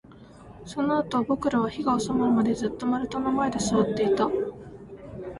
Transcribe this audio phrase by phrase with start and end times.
[0.65, 4.31] そのあと、僕らは火が収まるまで、ずっと丸太の前で座っていた